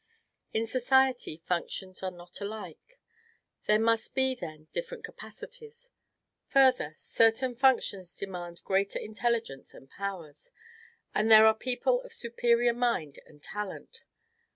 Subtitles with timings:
[0.51, 2.99] In society, functions are not alike;
[3.67, 5.91] there must be, then, different capacities.
[6.47, 10.49] Further, certain functions demand greater intelligence and powers;
[11.13, 14.01] then there are people of superior mind and talent.